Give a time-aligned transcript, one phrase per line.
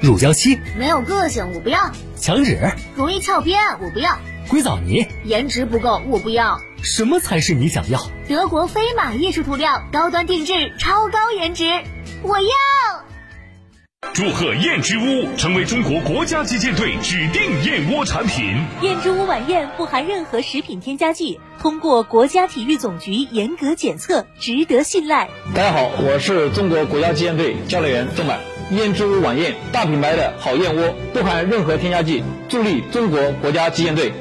[0.00, 1.78] 乳胶漆没有个性，我不要；
[2.16, 2.58] 墙纸
[2.94, 6.60] 容易翘边，我不要；硅藻泥颜值不够，我不要。
[6.82, 7.98] 什么才是你想要？
[8.28, 11.64] 德国飞马艺术涂料，高端定制，超高颜值，
[12.22, 12.46] 我要。
[14.12, 18.54] 祝贺燕之屋成为中国国家击剑队指定燕窝产品。
[18.82, 25.28] 燕之屋晚宴不含任何食品添加剂，通过国家体育总局严格检测，值得信赖。
[25.54, 28.38] 大家好，我是中国国家击剑队教练员郑满。
[28.70, 34.12] 燕之屋晚宴，大品牌的好燕窝，不含任何添加剂，助力中国国家击剑队。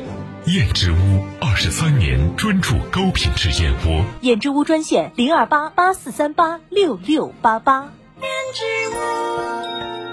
[0.45, 0.95] 燕之屋
[1.41, 4.05] 二十三年专注高品质燕窝。
[4.21, 7.89] 燕之屋专线零二八八四三八六六八八。
[8.21, 8.63] 燕之
[8.95, 10.04] 屋。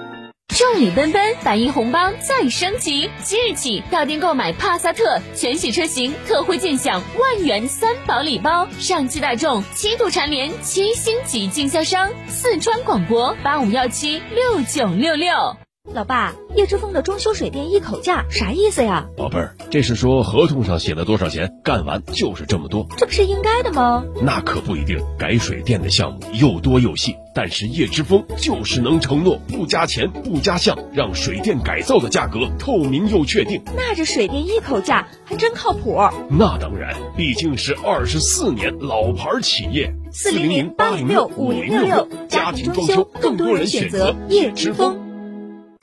[0.55, 3.08] 众礼奔奔，百亿红包再升级！
[3.22, 8.69] 即日起到店购买帕萨特全系车型，特惠尽享万元三宝礼包。
[8.78, 15.61] 上汽大众七度蝉联七星级经销商，四川广播八五幺七六九六六。
[15.94, 19.06] 老爸，叶之峰的装修水电一口价啥意思呀？
[19.14, 22.86] 宝贝儿，这是说合同上写了多少钱，干完就是这么多。
[22.96, 24.02] 这不是应该的吗？
[24.22, 33.62] 那可不一定，改水电的项目又多又细，但是叶之峰就是能承诺不加钱不加项，让水电改造的价格透明又确定。
[33.76, 36.00] 那这水电一口价还真靠谱。
[36.30, 39.94] 那当然，毕竟是二十四年老牌企业。
[40.14, 45.02] 四零零八零六五零六六，家庭装修更多人选择叶之峰。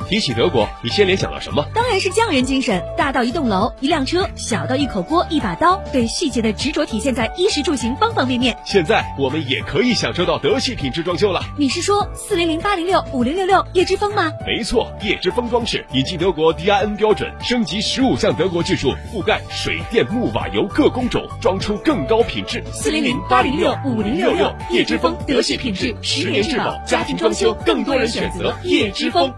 [0.09, 1.63] 提起德国，你先联想到什么？
[1.71, 8.57] 当然是匠人精神，大到一栋楼、一辆车，小到一口锅、一把刀，对细节的执着体现在衣食住行方方面面。
[8.65, 11.39] 现在我们也可以享受到德系品质装修了。
[11.59, 14.31] 你是说四零零八零六五零六六叶之风吗？
[14.47, 22.63] 没错，叶之风装饰引进德国 DIN 标准，升级十五项德国技术，覆盖水电木瓦油各工种，装出更高品质。
[22.73, 29.31] 四零零八零六五零六六叶之风，德系品质，十年质保，家庭装修更多人选择叶之峰。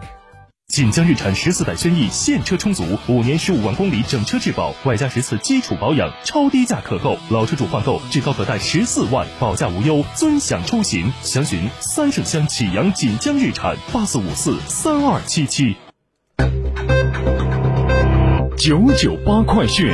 [0.72, 7.18] 锦江日产十四代轩逸现车充足，五年十五万公里整车质保，外加十次基础保养，超低价可购。
[7.30, 11.12] 老车主换购至高可贷十四万，保价无忧，尊享出行。
[11.24, 15.76] 详询三圣乡启阳锦江日产八四五四三二七七。
[18.58, 19.92] 九九八快讯。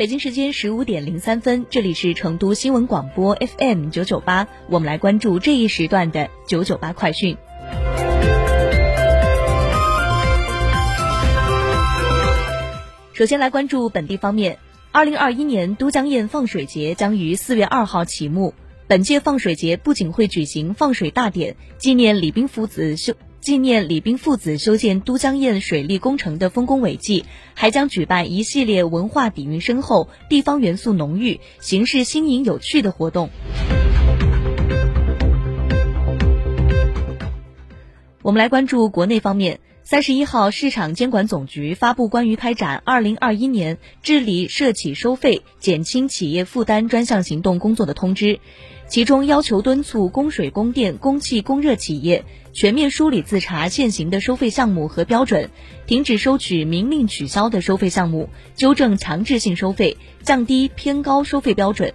[0.00, 7.36] 北京时间十五点零三分，这里是成都新闻广播 FM 九九八，我们来关注这一时段的九九八快讯。
[13.12, 14.58] 首先来关注本地方面，
[14.90, 18.54] 二零二一年都江堰放水节将于四月二号启幕。
[18.86, 23.12] 本届放水节不仅会举行放水大典，纪念李冰父子修。
[23.40, 27.24] 纪念李冰父子修建都江堰水利工程的丰功伟绩，
[27.54, 33.30] 还将举办一系列文化底蕴深厚、地方元素浓郁、形式新颖有趣的活动。
[38.20, 48.38] 我们来关注国内方面，三十一号，市场监管总局发布关于开展二零二一年治理涉企收费、减轻企业负担专项行动工作的通知。
[48.86, 55.50] 其中要求敦促供水、供电、供气、供热企业全面梳理自查现行的收费项目和标准，
[55.88, 61.92] 停止收取明令取消的收费项目，纠正强制性收费，降低偏高收费标准，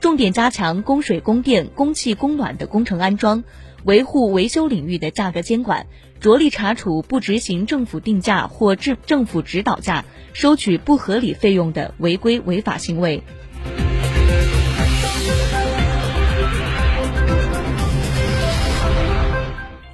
[0.00, 3.42] 重点加强供水、供电、供气、供暖的工程安装，
[3.84, 5.86] 维护维修领域的价格监管，
[6.20, 13.22] 着力查处不执行政府定价或政政府指导价、收取不合理费用的违规违法行为。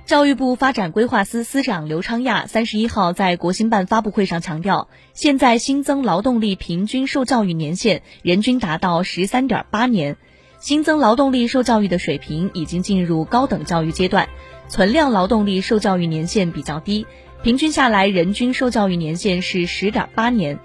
[0.07, 10.17] 教育部发展规划司司长刘昌亚三十一号在国新办发布会上强调，现在新增劳动力平均受教育年限人均达到十三点八年，
[10.65, 14.31] 新增劳动力受教育的水平已经进入高等教育阶段，
[14.67, 17.07] 存量劳动力受教育年限比较低，
[17.43, 20.59] 平均下来人均受教育年限是十点八年。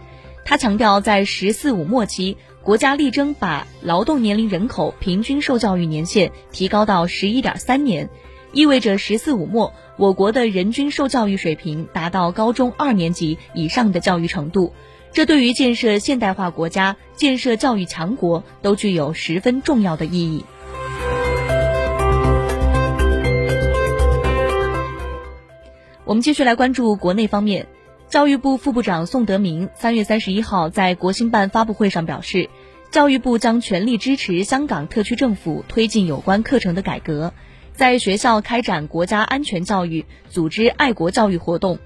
[0.45, 8.09] 他强调，在“十四五”末期，国家力争把劳动年龄人口平均受教育年限提高到十一点三年。
[8.53, 14.73] 意味着“十四五”末，我国的人均受教育水平达到高中二年级以上的教育程度，
[15.11, 20.45] 这对于建设现代化国家、建设教育强国都具有十分重要的意义。
[26.05, 27.67] 我们继续来关注国内方面，
[28.07, 32.49] 教育部副部长宋德明三月三十一号在国新办发布会上表示，
[32.89, 37.33] 教育部将全力支持香港特区政府推进有关课程的改革，
[37.73, 41.79] 在学校开展国家安全教育，组织爱国教育活动，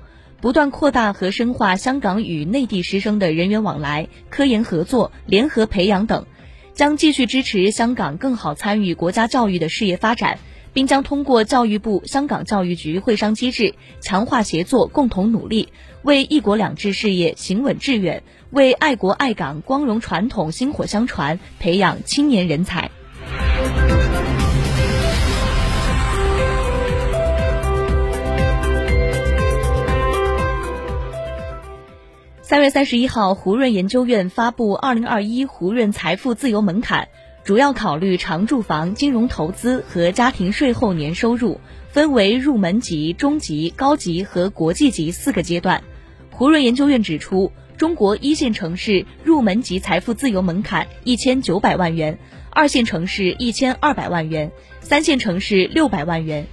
[0.44, 6.25] 不断扩大和深化香港与内地师生的人员往来、科研合作、联合培养等，
[6.74, 10.40] 将继续支持香港更好参与国家教育的事业发展。
[10.74, 15.69] 并将通过教育部、香港教育局会商机制，强化协作，共同努力，
[16.01, 22.90] 为“一国两制”事业行稳致远，为爱国爱港、光荣传统薪火相传，培养青年人才。
[32.54, 37.10] 三月三十一号，胡润研究院发布《二零二一胡润财富自由门槛》。
[37.44, 41.60] 主要考虑常住房、金融投资和家庭税后年收入，
[41.90, 45.84] 分为入门级、中级、高级和国际级四个阶段。
[46.30, 52.20] 胡润研究院指出，中国一线城市入门级财富自由门槛一千九百万元，
[52.52, 56.44] 二线城市一千二百万元，三线城市六百万元；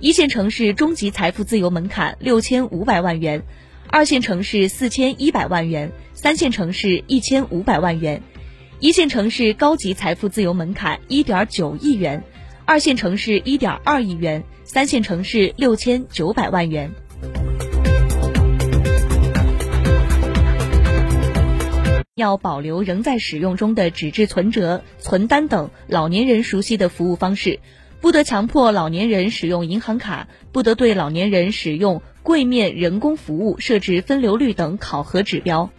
[0.00, 3.42] 一线城市中级财富自由门槛六千五百万元，
[3.88, 8.22] 二线城市四千一百万元，三线城市一千五百万元。
[8.80, 12.22] 一线城市高级财富自由门槛一点九亿元，
[12.64, 16.90] 二线城市一点二亿元，三线城市六千九百万元。
[22.16, 27.60] 要保留仍在使用中的纸质存折、存单等老年人熟悉的服务方式，
[28.00, 35.70] 不得强迫老年人使用银行卡，不得对老年人使用柜面人工服务设置分流率等考核指标。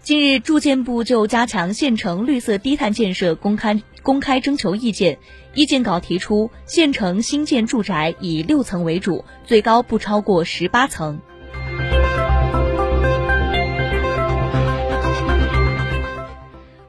[0.00, 5.18] 近日，住建部就加强县城绿色低碳建设公开公开征求意见。
[5.52, 11.18] 意见稿提出，县城新建住宅以六层为主，最高不超过十八层。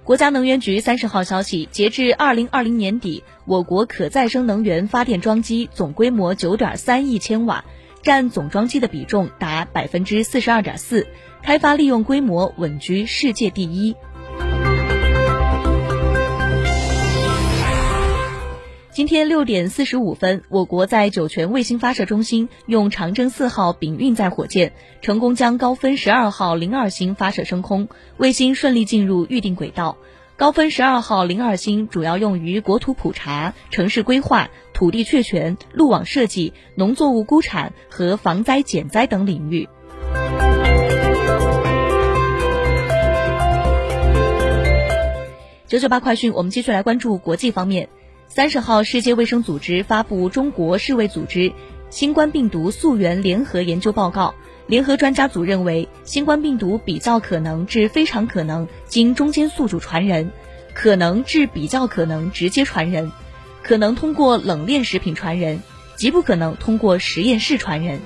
[0.06, 7.66] 国家能源局三十号消息，截至二零二零年底，我国可再生能源发电装机总规模九点三亿千瓦，
[8.04, 11.08] 占总装机的比重达百分之四十二点四。
[11.42, 13.96] 开发利用规模稳居世界第一。
[18.96, 24.72] 今天六点四十五分，我国在酒泉卫星发射中心用长征四号丙运载火箭
[25.02, 29.98] 成功将高分十二号零二星发射升空，卫星顺利进入预定轨道。
[30.38, 39.68] 高分十二号零二星主要用于国土普查、城市规划、土地确权、路网设计、农作物估产和防灾减灾等领域。
[45.68, 47.90] 九九八快讯，我们继续来关注国际方面。
[48.28, 51.54] 三十号，世界卫生组织发布中国世卫组织
[51.90, 54.36] 新冠病毒溯源联合研究报告。
[54.68, 60.32] 联合专家组认为，新冠病毒比较可能至非常可能经中间宿主传人，
[60.74, 63.12] 可能至比较可能直接传人，
[63.62, 65.62] 可能通过冷链食品传人，
[65.96, 68.02] 极不可能通过实验室传人。